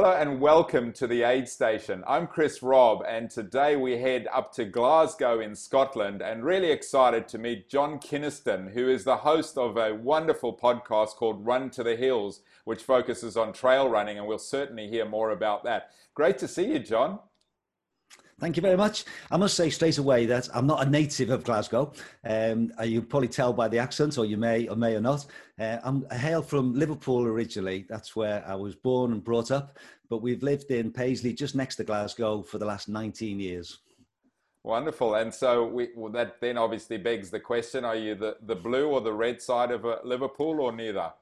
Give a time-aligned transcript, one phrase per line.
[0.00, 2.02] Hello and welcome to the Aid Station.
[2.06, 7.28] I'm Chris Robb, and today we head up to Glasgow in Scotland and really excited
[7.28, 11.82] to meet John Kynaston, who is the host of a wonderful podcast called Run to
[11.82, 15.90] the Hills, which focuses on trail running, and we'll certainly hear more about that.
[16.14, 17.18] Great to see you, John.
[18.40, 19.04] Thank you very much.
[19.30, 21.92] I must say straight away that I'm not a native of Glasgow.
[22.24, 25.26] Um, uh, you probably tell by the accent, or you may or may or not.
[25.58, 27.84] Uh, I'm, I hail from Liverpool originally.
[27.86, 29.78] That's where I was born and brought up.
[30.08, 33.80] But we've lived in Paisley, just next to Glasgow, for the last 19 years.
[34.64, 35.16] Wonderful.
[35.16, 38.88] And so we, well, that then obviously begs the question: Are you the, the blue
[38.88, 41.12] or the red side of uh, Liverpool, or neither?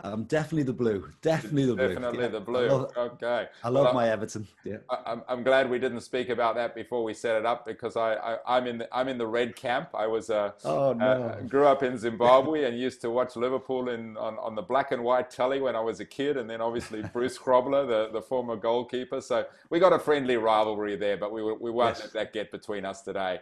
[0.00, 1.08] Um, definitely the blue.
[1.22, 1.88] Definitely the blue.
[1.88, 2.28] Definitely yeah.
[2.28, 2.66] the blue.
[2.66, 3.46] I love, okay.
[3.62, 4.46] I love well, my Everton.
[4.64, 4.78] Yeah.
[4.90, 8.14] I, am glad we didn't speak about that before we set it up because I,
[8.14, 9.90] I am in the I'm in the red camp.
[9.94, 11.06] I was uh, oh, no.
[11.06, 14.90] uh, grew up in Zimbabwe and used to watch Liverpool in on, on the black
[14.90, 18.20] and white telly when I was a kid, and then obviously Bruce Grobbelaar, the, the
[18.20, 19.20] former goalkeeper.
[19.20, 22.00] So we got a friendly rivalry there, but we we won't yes.
[22.02, 23.38] let that get between us today.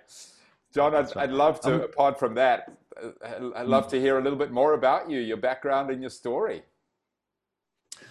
[0.75, 4.23] John, I'd, I'd love to, um, apart from that, uh, I'd love to hear a
[4.23, 6.63] little bit more about you, your background and your story.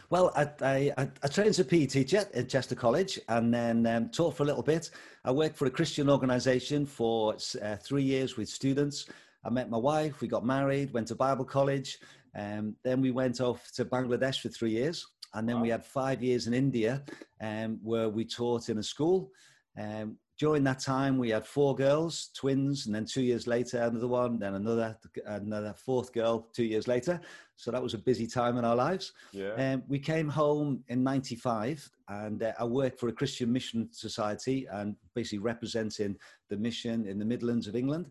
[0.10, 0.50] Well, I,
[0.98, 4.44] I, I, trained as a PE teacher at Chester College and then um, taught for
[4.44, 4.90] a little bit.
[5.24, 9.06] I worked for a Christian organization for uh, three years with students.
[9.44, 11.98] I met my wife, we got married, went to Bible college.
[12.38, 15.06] Um, then we went off to Bangladesh for three years.
[15.34, 15.62] And then wow.
[15.62, 17.04] we had five years in India
[17.42, 19.32] um, where we taught in a school.
[19.80, 24.08] Um, during that time, we had four girls, twins, and then two years later, another
[24.08, 24.98] one, then another,
[25.28, 27.22] another fourth girl two years later.
[27.58, 29.14] So that was a busy time in our lives.
[29.34, 29.52] Yeah.
[29.52, 34.66] Um, we came home in 95 and uh, I worked for a Christian Mission Society
[34.72, 36.18] and basically representing
[36.50, 38.10] the mission in the Midlands of England.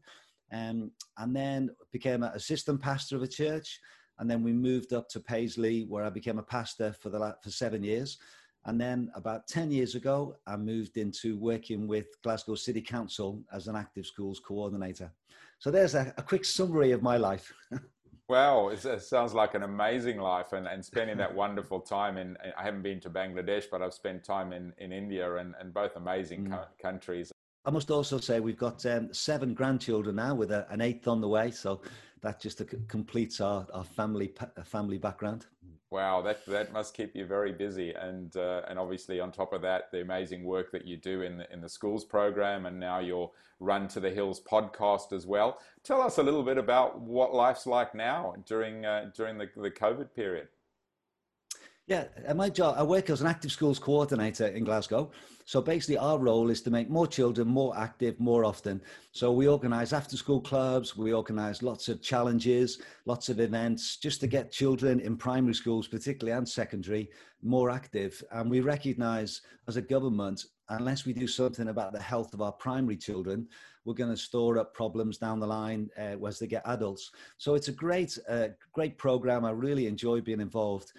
[0.53, 3.81] Um, and then became an assistant pastor of a church.
[4.21, 7.51] And then we moved up to Paisley where I became a pastor for, the, for
[7.51, 8.19] seven years.
[8.67, 13.69] And then about 10 years ago, I moved into working with Glasgow City Council as
[13.69, 15.11] an active schools coordinator.
[15.59, 17.53] So there's a, a quick summary of my life.
[18.31, 22.63] Wow, it sounds like an amazing life and, and spending that wonderful time in, I
[22.63, 26.47] haven't been to Bangladesh, but I've spent time in, in India and, and both amazing
[26.47, 26.65] mm.
[26.81, 27.33] countries.
[27.65, 31.21] I must also say we've got um, seven grandchildren now with a, an eighth on
[31.21, 31.51] the way.
[31.51, 31.81] So
[32.23, 34.33] that just completes our, our family,
[34.65, 35.47] family background.
[35.91, 39.61] Wow, that that must keep you very busy, and uh, and obviously on top of
[39.63, 43.01] that, the amazing work that you do in the in the schools program, and now
[43.01, 45.59] your Run to the Hills podcast as well.
[45.83, 49.71] Tell us a little bit about what life's like now during uh, during the the
[49.71, 50.49] COVID period.
[51.91, 52.05] Yeah,
[52.37, 55.11] my job, I work as an active schools coordinator in Glasgow.
[55.45, 58.81] So basically, our role is to make more children more active more often.
[59.11, 64.21] So we organise after school clubs, we organise lots of challenges, lots of events just
[64.21, 67.11] to get children in primary schools, particularly and secondary,
[67.43, 68.23] more active.
[68.31, 72.53] And we recognise as a government, unless we do something about the health of our
[72.53, 73.49] primary children,
[73.85, 77.11] we're going to store up problems down the line uh, as they get adults.
[77.39, 79.45] So it's a great, uh, great program.
[79.45, 80.93] I really enjoy being involved.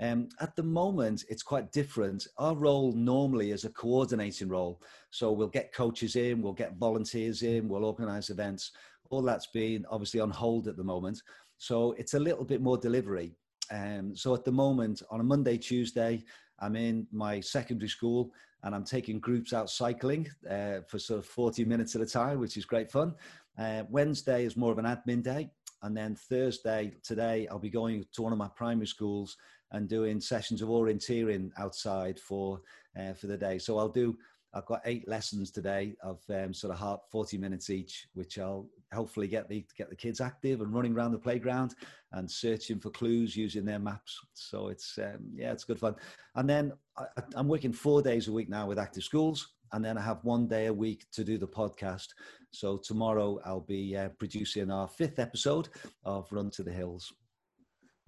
[0.00, 2.26] Um, at the moment, it's quite different.
[2.36, 4.80] Our role normally is a coordinating role.
[5.10, 8.72] So we'll get coaches in, we'll get volunteers in, we'll organize events.
[9.10, 11.22] All that's been obviously on hold at the moment.
[11.56, 13.34] So it's a little bit more delivery.
[13.70, 16.24] Um, so at the moment, on a Monday, Tuesday,
[16.60, 18.30] I'm in my secondary school
[18.62, 22.38] and I'm taking groups out cycling uh, for sort of 40 minutes at a time,
[22.38, 23.14] which is great fun.
[23.58, 25.50] Uh, Wednesday is more of an admin day.
[25.82, 29.36] And then Thursday, today, I'll be going to one of my primary schools
[29.72, 32.60] and doing sessions of orienteering outside for
[32.98, 33.58] uh, for the day.
[33.58, 34.16] So I'll do.
[34.54, 38.66] I've got eight lessons today of um, sort of half, 40 minutes each, which I'll
[38.94, 41.74] hopefully get the get the kids active and running around the playground
[42.12, 44.18] and searching for clues using their maps.
[44.32, 45.96] So it's um, yeah, it's good fun.
[46.34, 49.98] And then I, I'm working four days a week now with Active Schools, and then
[49.98, 52.08] I have one day a week to do the podcast.
[52.50, 55.68] So tomorrow I'll be uh, producing our fifth episode
[56.04, 57.12] of Run to the Hills.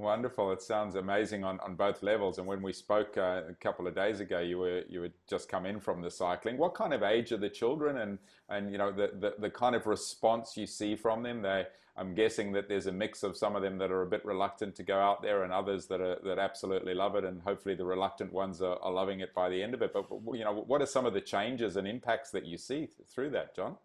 [0.01, 0.51] Wonderful.
[0.53, 2.39] It sounds amazing on, on both levels.
[2.39, 5.51] And when we spoke uh, a couple of days ago, you were you had just
[5.51, 6.57] come in from the cycling.
[6.57, 8.19] What kind of age are the children, and
[8.49, 11.43] and you know the the, the kind of response you see from them?
[11.43, 11.67] They,
[11.99, 14.75] I'm guessing that there's a mix of some of them that are a bit reluctant
[14.77, 17.25] to go out there, and others that are that absolutely love it.
[17.25, 19.93] And hopefully, the reluctant ones are, are loving it by the end of it.
[19.93, 23.31] But you know, what are some of the changes and impacts that you see through
[23.33, 23.77] that, John?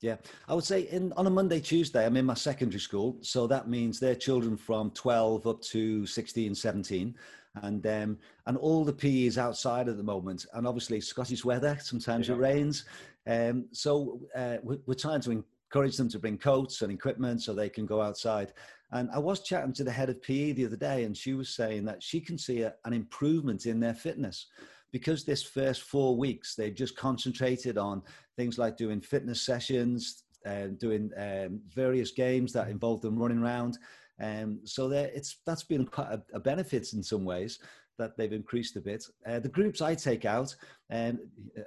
[0.00, 0.16] Yeah,
[0.46, 3.16] I would say in on a Monday, Tuesday, I'm in my secondary school.
[3.20, 7.14] So that means they're children from 12 up to 16, 17.
[7.62, 10.46] And um, and all the PE is outside at the moment.
[10.52, 12.34] And obviously, Scottish weather, sometimes yeah.
[12.34, 12.84] it rains.
[13.26, 15.42] Um, so uh, we're, we're, trying to
[15.72, 18.52] encourage them to bring coats and equipment so they can go outside.
[18.92, 21.50] And I was chatting to the head of PE the other day, and she was
[21.50, 24.46] saying that she can see a, an improvement in their fitness
[24.92, 28.02] because this first four weeks they've just concentrated on
[28.36, 33.78] things like doing fitness sessions, uh, doing um, various games that involve them running around.
[34.20, 37.58] Um, so it's that's been quite a, a benefit in some ways
[37.98, 39.04] that they've increased a bit.
[39.26, 40.54] Uh, the groups I take out,
[40.88, 41.18] and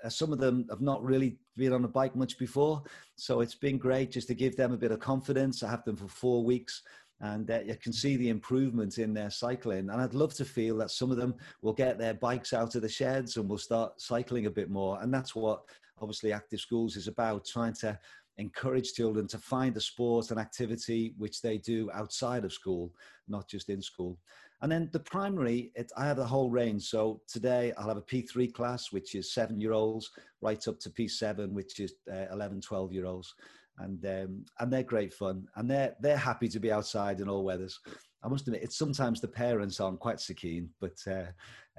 [0.04, 2.84] um, some of them have not really been on a bike much before,
[3.16, 5.62] so it's been great just to give them a bit of confidence.
[5.62, 6.82] I have them for four weeks.
[7.22, 9.90] And uh, you can see the improvement in their cycling.
[9.90, 12.82] And I'd love to feel that some of them will get their bikes out of
[12.82, 15.00] the sheds and will start cycling a bit more.
[15.02, 15.62] And that's what
[16.02, 17.98] obviously Active Schools is about trying to
[18.38, 22.92] encourage children to find a sport and activity which they do outside of school,
[23.28, 24.18] not just in school.
[24.62, 26.84] And then the primary, it, I have a whole range.
[26.84, 30.90] So today I'll have a P3 class, which is seven year olds, right up to
[30.90, 33.34] P7, which is uh, 11, 12 year olds.
[33.78, 35.48] And, um, and they're great fun.
[35.56, 37.80] And they're, they're happy to be outside in all weathers.
[38.24, 41.32] I must admit, it's sometimes the parents aren't quite so keen, but uh,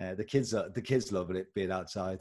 [0.02, 2.20] uh, the kids are, the kids love it being outside.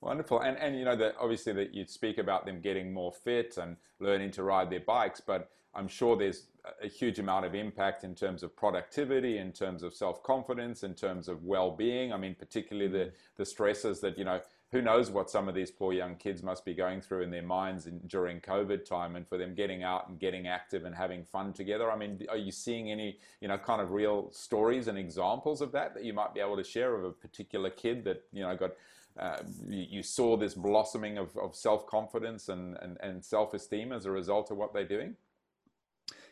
[0.00, 3.56] Wonderful, and and you know that obviously that you speak about them getting more fit
[3.56, 6.48] and learning to ride their bikes, but I'm sure there's
[6.82, 11.28] a huge amount of impact in terms of productivity, in terms of self-confidence, in terms
[11.28, 12.12] of well-being.
[12.12, 14.40] I mean, particularly the the stresses that you know.
[14.72, 17.40] Who knows what some of these poor young kids must be going through in their
[17.40, 21.24] minds in, during COVID time, and for them getting out and getting active and having
[21.24, 21.90] fun together.
[21.90, 25.70] I mean, are you seeing any, you know, kind of real stories and examples of
[25.70, 28.56] that that you might be able to share of a particular kid that you know
[28.56, 28.72] got
[29.18, 33.92] uh, you, you, saw this blossoming of, of self confidence and, and, and self esteem
[33.92, 35.14] as a result of what they're doing?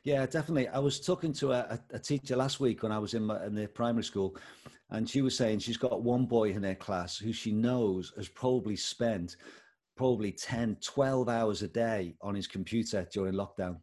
[0.04, 0.68] Yeah, definitely.
[0.68, 3.54] I was talking to a, a teacher last week when I was in, my, in
[3.54, 4.36] the primary school,
[4.90, 8.28] and she was saying she's got one boy in her class who she knows has
[8.28, 9.36] probably spent
[9.96, 13.78] probably 10, 12 hours a day on his computer during lockdown.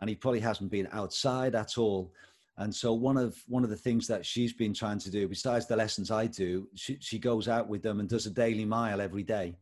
[0.00, 2.12] And he probably hasn't been outside at all.
[2.58, 5.66] And so one of one of the things that she's been trying to do, besides
[5.66, 9.00] the lessons I do, she, she goes out with them and does a daily mile
[9.00, 9.56] every day.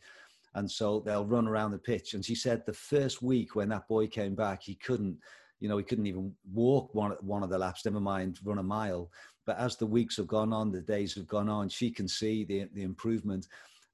[0.55, 2.15] And so they'll run around the pitch.
[2.15, 5.19] And she said the first week when that boy came back, he couldn't,
[5.61, 8.63] you know, he couldn't even walk one, one of the laps, never mind run a
[8.63, 9.11] mile.
[9.47, 12.45] But as the weeks have gone on, the days have gone on, she can see
[12.45, 13.47] the, the improvement.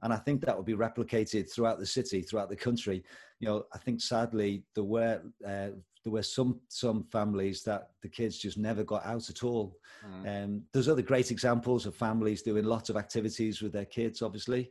[0.02, 3.02] And I think that will be replicated throughout the city, throughout the country.
[3.40, 5.70] You know, I think sadly, there were uh,
[6.05, 9.78] there were some some families that the kids just never got out at all.
[10.06, 10.44] Mm.
[10.44, 14.70] Um, there's other great examples of families doing lots of activities with their kids, obviously.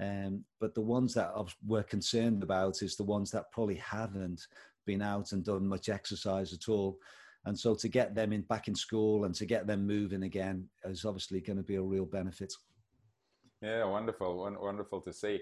[0.00, 1.30] Um, but the ones that
[1.66, 4.46] we're concerned about is the ones that probably haven't
[4.86, 6.98] been out and done much exercise at all.
[7.46, 10.68] And so to get them in back in school and to get them moving again
[10.84, 12.52] is obviously going to be a real benefit.
[13.62, 15.40] Yeah, wonderful, wonderful to see.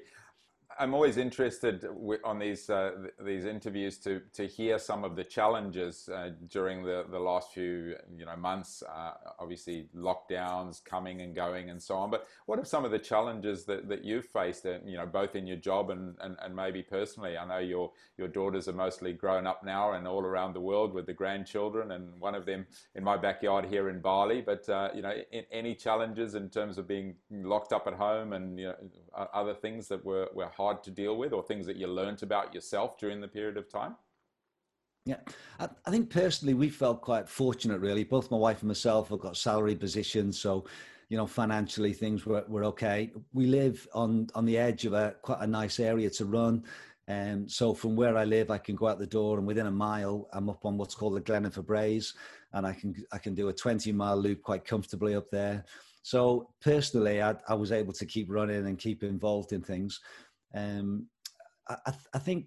[0.81, 1.85] I'm always interested
[2.25, 7.05] on these uh, these interviews to to hear some of the challenges uh, during the,
[7.11, 8.83] the last few you know months.
[8.89, 12.11] Uh, obviously, lockdowns coming and going and so on.
[12.11, 14.67] But what are some of the challenges that, that you've faced?
[14.67, 17.37] Uh, you know, both in your job and, and, and maybe personally.
[17.37, 20.95] I know your your daughters are mostly grown up now and all around the world
[20.95, 24.43] with the grandchildren, and one of them in my backyard here in Bali.
[24.43, 28.33] But uh, you know, in, any challenges in terms of being locked up at home
[28.33, 28.77] and you know
[29.35, 32.23] other things that were were hard hard to deal with or things that you learned
[32.23, 33.97] about yourself during the period of time?
[35.07, 35.17] Yeah,
[35.59, 38.05] I, think personally we felt quite fortunate, really.
[38.05, 40.67] Both my wife and myself have got salary positions, so
[41.09, 43.11] you know financially things were, were okay.
[43.33, 46.65] We live on on the edge of a quite a nice area to run,
[47.07, 49.69] and um, so from where I live, I can go out the door, and within
[49.69, 52.13] a mile, I'm up on what's called the Gleniffer Braes,
[52.53, 55.65] and I can I can do a 20 mile loop quite comfortably up there.
[56.03, 60.01] So personally, I, I was able to keep running and keep involved in things.
[60.55, 61.07] Um,
[61.69, 62.47] I, I, think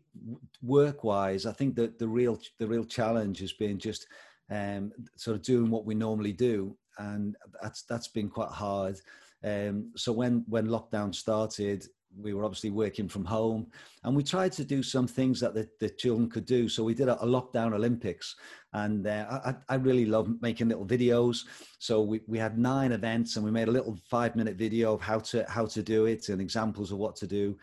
[0.63, 4.07] work-wise, I think that the real the real challenge has been just
[4.49, 8.99] um, sort of doing what we normally do, and that's that's been quite hard.
[9.43, 11.85] Um, so when when lockdown started,
[12.19, 13.67] we were obviously working from home
[14.03, 16.67] and we tried to do some things that the, the children could do.
[16.67, 18.35] So we did a, a lockdown olympics
[18.73, 21.45] and uh, I, I, really love making little videos.
[21.79, 25.01] So we, we had nine events and we made a little five minute video of
[25.01, 27.57] how to how to do it and examples of what to do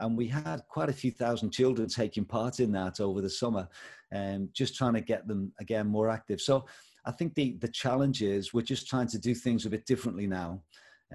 [0.00, 3.68] and we had quite a few thousand children taking part in that over the summer,
[4.10, 6.40] and um, just trying to get them again more active.
[6.40, 6.66] So
[7.04, 10.26] I think the the challenge is we're just trying to do things a bit differently
[10.26, 10.62] now.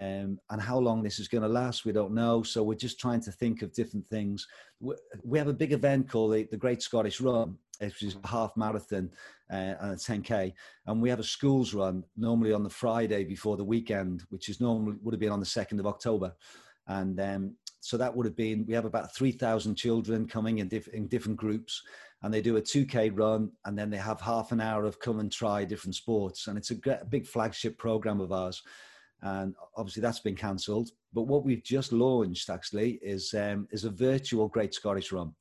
[0.02, 2.42] Um, and how long this is going to last, we don't know.
[2.42, 4.48] So we're just trying to think of different things.
[4.80, 8.56] We have a big event called the, the Great Scottish Run, which is a half
[8.56, 9.10] marathon
[9.52, 10.54] uh, and a 10k,
[10.86, 14.62] and we have a schools run normally on the Friday before the weekend, which is
[14.62, 16.34] normally would have been on the second of October
[16.90, 20.90] And um, so that would have been, we have about 3,000 children coming in, diff-
[20.90, 21.82] in different groups
[22.22, 25.20] and they do a 2K run and then they have half an hour of come
[25.20, 26.48] and try different sports.
[26.48, 28.62] And it's a, big flagship program of ours.
[29.22, 30.90] And obviously that's been cancelled.
[31.14, 35.34] But what we've just launched actually is, um, is a virtual Great Scottish Run.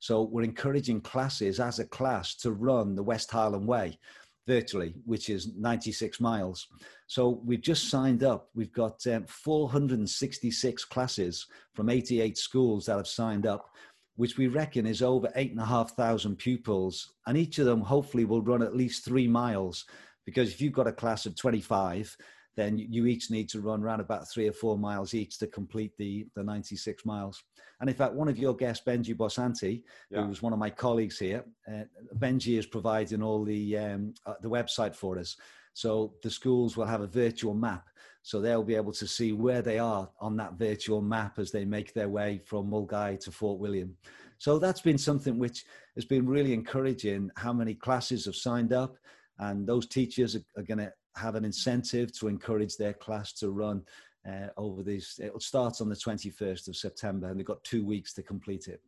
[0.00, 3.98] So we're encouraging classes as a class to run the West Highland Way
[4.46, 6.68] virtually, which is 96 miles.
[7.06, 8.48] So we've just signed up.
[8.54, 13.70] We've got um, 466 classes from 88 schools that have signed up,
[14.16, 17.14] which we reckon is over eight and a half thousand pupils.
[17.26, 19.84] And each of them hopefully will run at least three miles.
[20.24, 22.16] Because if you've got a class of 25,
[22.56, 25.92] then you each need to run around about three or four miles each to complete
[25.98, 27.42] the, the 96 miles.
[27.80, 30.22] And in fact, one of your guests, Benji Bosanti, yeah.
[30.22, 31.84] who was one of my colleagues here, uh,
[32.18, 35.36] Benji is providing all the, um, uh, the website for us.
[35.74, 37.84] So the schools will have a virtual map.
[38.22, 41.66] So they'll be able to see where they are on that virtual map as they
[41.66, 43.94] make their way from Milngavie to Fort William.
[44.38, 48.96] So that's been something which has been really encouraging how many classes have signed up
[49.38, 53.50] and those teachers are, are going to have an incentive to encourage their class to
[53.50, 53.82] run
[54.28, 55.18] uh, over these.
[55.22, 58.80] It starts on the 21st of September, and they've got two weeks to complete it.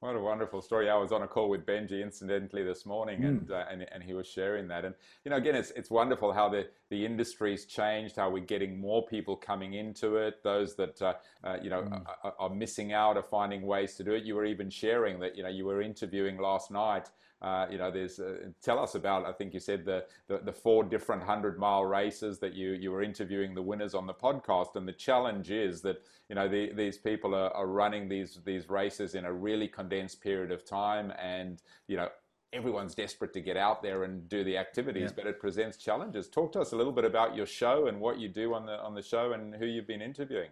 [0.00, 0.90] What a wonderful story!
[0.90, 3.28] I was on a call with Benji incidentally this morning, mm.
[3.28, 4.84] and, uh, and and he was sharing that.
[4.84, 4.94] And
[5.24, 9.06] you know, again, it's it's wonderful how the the industry's changed, how we're getting more
[9.06, 10.42] people coming into it.
[10.42, 12.04] Those that uh, uh, you know mm.
[12.22, 14.24] are, are, missing out are finding ways to do it.
[14.24, 17.08] You were even sharing that you know you were interviewing last night
[17.44, 19.26] uh, you know, there's uh, tell us about.
[19.26, 22.90] I think you said the, the, the four different hundred mile races that you you
[22.90, 26.72] were interviewing the winners on the podcast, and the challenge is that you know the,
[26.72, 31.12] these people are, are running these these races in a really condensed period of time,
[31.22, 32.08] and you know
[32.54, 35.14] everyone's desperate to get out there and do the activities, yeah.
[35.14, 36.28] but it presents challenges.
[36.28, 38.80] Talk to us a little bit about your show and what you do on the
[38.80, 40.48] on the show and who you've been interviewing.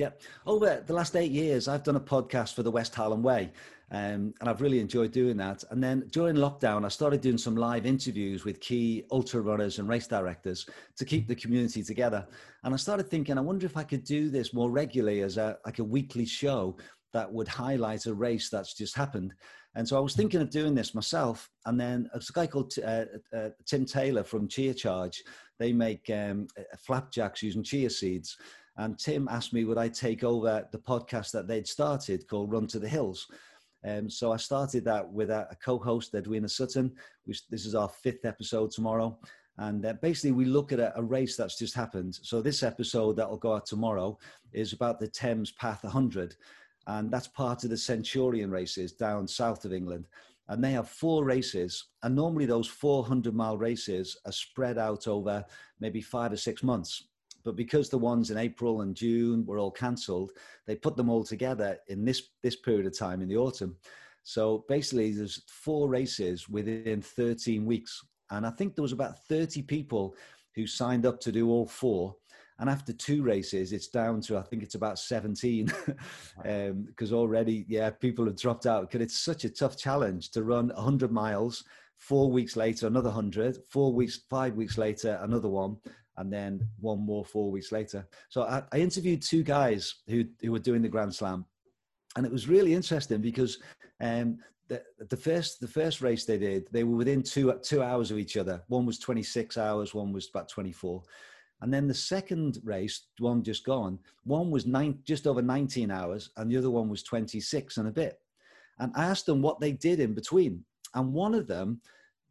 [0.00, 0.12] Yeah,
[0.46, 3.52] over the last eight years, I've done a podcast for the West Highland Way,
[3.90, 5.62] um, and I've really enjoyed doing that.
[5.70, 9.86] And then during lockdown, I started doing some live interviews with key ultra runners and
[9.86, 10.66] race directors
[10.96, 12.26] to keep the community together.
[12.64, 15.58] And I started thinking, I wonder if I could do this more regularly as a
[15.66, 16.78] like a weekly show
[17.12, 19.34] that would highlight a race that's just happened.
[19.74, 21.50] And so I was thinking of doing this myself.
[21.66, 23.04] And then a guy called uh,
[23.36, 25.22] uh, Tim Taylor from Chia Charge.
[25.58, 28.38] They make um, flapjacks using chia seeds.
[28.80, 32.66] And Tim asked me would I take over the podcast that they'd started called Run
[32.68, 33.26] to the Hills.
[33.84, 36.90] Um, so I started that with a, a co-host, Edwina Sutton,
[37.26, 39.18] which this is our fifth episode tomorrow.
[39.58, 42.18] And uh, basically, we look at a, a, race that's just happened.
[42.22, 44.18] So this episode that will go out tomorrow
[44.54, 46.36] is about the Thames Path 100,
[46.86, 50.06] and that's part of the Centurion races down south of England.
[50.48, 55.44] And they have four races, and normally those 400 mile races are spread out over
[55.80, 57.09] maybe five or six months.
[57.44, 60.32] But because the ones in April and June were all cancelled,
[60.66, 63.76] they put them all together in this, this period of time in the autumn.
[64.22, 68.04] So basically, there's four races within 13 weeks.
[68.30, 70.14] And I think there was about 30 people
[70.54, 72.14] who signed up to do all four.
[72.58, 75.72] And after two races, it's down to, I think it's about 17.
[76.42, 80.42] Because um, already, yeah, people have dropped out because it's such a tough challenge to
[80.42, 81.64] run 100 miles.
[81.96, 83.58] Four weeks later, another 100.
[83.68, 85.76] Four weeks, five weeks later, another one
[86.20, 88.06] and then one more four weeks later.
[88.28, 91.46] So I, I interviewed two guys who, who were doing the Grand Slam,
[92.16, 93.58] and it was really interesting because
[94.02, 98.10] um, the, the first the first race they did, they were within two two hours
[98.10, 98.62] of each other.
[98.68, 101.02] One was 26 hours, one was about 24.
[101.62, 106.30] And then the second race, one just gone, one was nine, just over 19 hours,
[106.36, 108.18] and the other one was 26 and a bit.
[108.78, 110.64] And I asked them what they did in between.
[110.94, 111.80] And one of them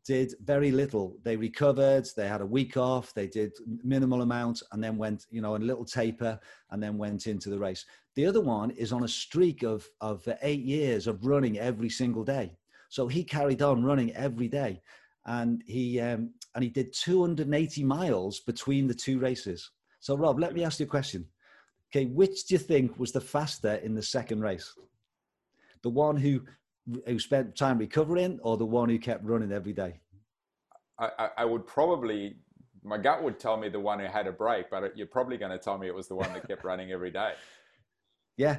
[0.06, 1.18] did very little.
[1.24, 3.52] They recovered, they had a week off, they did
[3.84, 6.40] minimal amount, and then went, you know, a little taper,
[6.72, 7.86] and then went into the race.
[8.16, 12.24] The other one is on a streak of, of eight years of running every single
[12.24, 12.58] day.
[12.90, 14.82] So he carried on running every day.
[15.26, 19.72] And he, um, and he did 280 miles between the two races.
[20.00, 21.26] So, Rob, let me ask you a question.
[21.92, 24.74] Okay, which do you think was the faster in the second race?
[25.82, 26.42] The one who
[27.06, 30.00] who spent time recovering or the one who kept running every day?
[31.00, 32.36] I, I would probably,
[32.84, 35.52] my gut would tell me the one who had a break, but you're probably going
[35.52, 37.34] to tell me it was the one that kept running every day.
[38.38, 38.58] Yeah,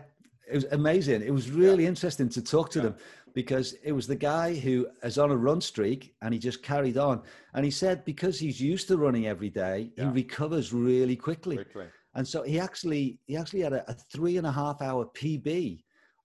[0.50, 1.22] it was amazing.
[1.22, 1.90] It was really yeah.
[1.90, 2.84] interesting to talk to yeah.
[2.84, 2.96] them
[3.34, 6.99] because it was the guy who is on a run streak and he just carried
[6.99, 7.22] on.
[7.54, 10.04] And he said because he's used to running every day, yeah.
[10.04, 11.56] he recovers really quickly.
[11.56, 11.87] quickly.
[12.14, 15.82] And so he actually he actually had a, a three and a half hour PB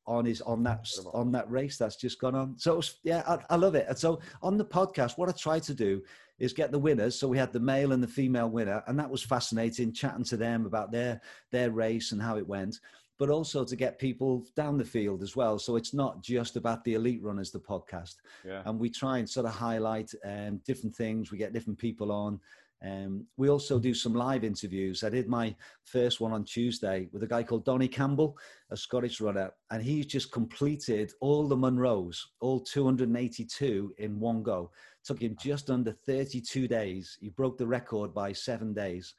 [0.08, 2.58] on his on that on that race that's just gone on.
[2.58, 3.86] So was, yeah, I, I, love it.
[3.88, 6.02] And so on the podcast, what I try to do
[6.38, 7.18] is get the winners.
[7.18, 10.38] So we had the male and the female winner, and that was fascinating, chatting to
[10.38, 11.22] them about their
[11.52, 12.80] their race and how it went,
[13.18, 15.58] but also to get people down the field as well.
[15.58, 18.62] So it's not just about the elite runners, the podcast, yeah.
[18.66, 21.32] and we try and sort of highlight um, different things.
[21.32, 22.40] We get different people on.
[22.84, 25.04] Um, we also do some live interviews.
[25.04, 28.38] I did my first one on Tuesday with a guy called Donnie Campbell,
[28.70, 34.72] a Scottish runner, and he's just completed all the Munros, all 282 in one go.
[35.04, 37.18] Took him just under 32 days.
[37.20, 39.16] He broke the record by seven days.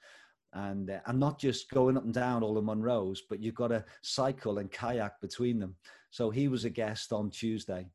[0.52, 3.68] And, uh, and not just going up and down all the Munros, but you've got
[3.68, 5.74] to cycle and kayak between them.
[6.10, 7.86] So he was a guest on Tuesday.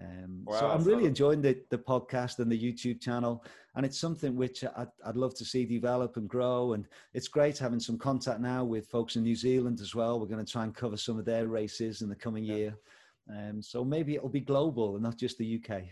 [0.00, 3.98] Um, wow, so I'm really enjoying the, the podcast and the YouTube channel, and it's
[3.98, 6.74] something which I'd, I'd love to see develop and grow.
[6.74, 10.20] And it's great having some contact now with folks in New Zealand as well.
[10.20, 12.54] We're going to try and cover some of their races in the coming yeah.
[12.54, 12.76] year.
[13.30, 15.82] Um, so maybe it'll be global and not just the UK.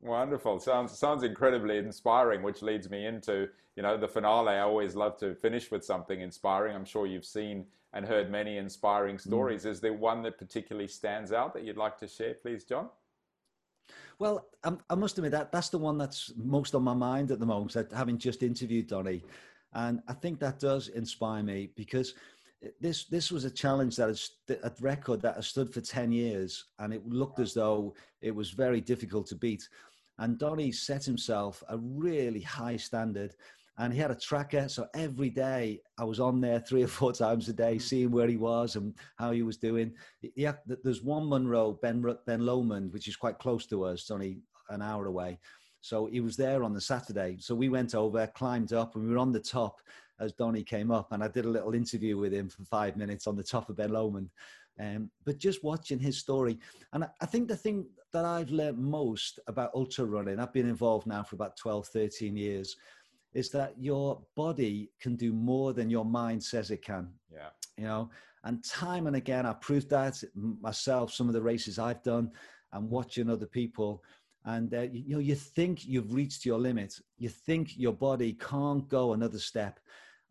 [0.00, 0.60] Wonderful.
[0.60, 4.54] Sounds sounds incredibly inspiring, which leads me into you know the finale.
[4.54, 6.76] I always love to finish with something inspiring.
[6.76, 9.20] I'm sure you've seen and heard many inspiring mm.
[9.20, 9.64] stories.
[9.64, 9.70] Mm.
[9.70, 12.88] Is there one that particularly stands out that you'd like to share, please, John?
[14.18, 17.38] Well, I'm, i must admit that that's the one that's most on my mind at
[17.38, 17.76] the moment.
[17.94, 19.22] Having just interviewed Donnie,
[19.74, 22.14] and I think that does inspire me because
[22.80, 26.64] this this was a challenge that is a record that has stood for ten years,
[26.78, 29.68] and it looked as though it was very difficult to beat.
[30.18, 33.34] And Donnie set himself a really high standard,
[33.78, 34.68] and he had a tracker.
[34.68, 38.28] So every day I was on there three or four times a day, seeing where
[38.28, 39.92] he was and how he was doing.
[40.34, 44.40] Yeah, there's one Munro, Ben Ben Lomond, which is quite close to us, only
[44.70, 45.38] an hour away.
[45.80, 47.36] So he was there on the Saturday.
[47.38, 49.80] So we went over, climbed up, and we were on the top
[50.18, 53.26] as Donnie came up, and I did a little interview with him for five minutes
[53.26, 54.30] on the top of Ben Lomond.
[54.80, 56.58] Um, but just watching his story,
[56.92, 61.06] and I think the thing that I've learned most about ultra running, I've been involved
[61.06, 62.76] now for about 12, 13 years,
[63.36, 67.10] is that your body can do more than your mind says it can.
[67.30, 67.50] Yeah.
[67.76, 68.10] You know,
[68.44, 72.30] and time and again, I've proved that myself, some of the races I've done
[72.72, 74.02] and watching other people.
[74.46, 76.94] And, uh, you, you know, you think you've reached your limit.
[77.18, 79.80] You think your body can't go another step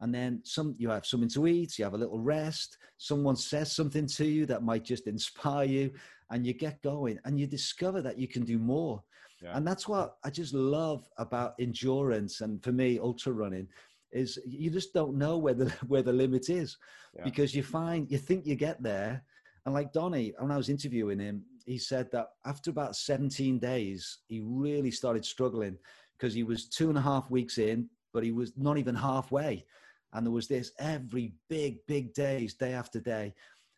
[0.01, 3.71] and then some you have something to eat you have a little rest someone says
[3.71, 5.89] something to you that might just inspire you
[6.31, 9.01] and you get going and you discover that you can do more
[9.45, 9.55] yeah.
[9.55, 13.67] And that's what I just love about endurance and for me, ultra running
[14.11, 16.77] is you just don't know where the where the limit is
[17.15, 17.23] yeah.
[17.23, 19.23] because you find you think you get there.
[19.65, 24.19] And like Donnie, when I was interviewing him, he said that after about 17 days,
[24.27, 25.77] he really started struggling
[26.17, 29.65] because he was two and a half weeks in, but he was not even halfway.
[30.13, 33.33] And there was this every big, big days, day after day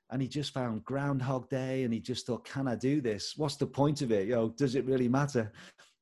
[0.10, 3.34] and he just found Groundhog Day, and he just thought, "Can I do this?
[3.38, 4.28] What's the point of it?
[4.28, 5.52] You know, does it really matter?"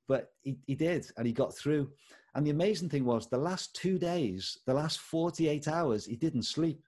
[0.08, 1.90] But he, he did, and he got through.
[2.36, 6.44] And the amazing thing was, the last two days, the last 48 hours, he didn't
[6.44, 6.84] sleep.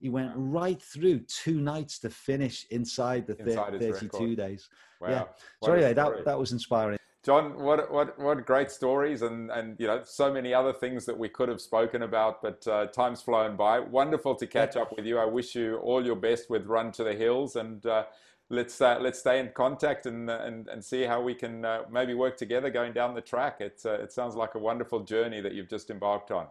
[0.00, 4.36] He went right through two nights to finish inside the inside 32 record.
[4.36, 4.68] days.
[5.00, 5.08] Wow.
[5.08, 5.24] Yeah.
[5.62, 6.98] So anyway, that, that was inspiring.
[7.26, 11.18] John, what what what great stories and and you know so many other things that
[11.18, 13.80] we could have spoken about, but uh, time's flown by.
[13.80, 15.18] Wonderful to catch up with you.
[15.18, 18.04] I wish you all your best with Run to the Hills, and uh,
[18.48, 22.14] let's uh, let's stay in contact and and and see how we can uh, maybe
[22.14, 23.56] work together going down the track.
[23.60, 26.46] It uh, it sounds like a wonderful journey that you've just embarked on.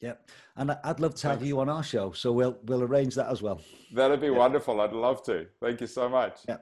[0.00, 1.48] Yep, and I'd love to have Thanks.
[1.48, 3.62] you on our show, so we'll we'll arrange that as well.
[3.94, 4.82] That'd be wonderful.
[4.82, 5.46] I'd love to.
[5.62, 6.40] Thank you so much.
[6.46, 6.58] Yeah.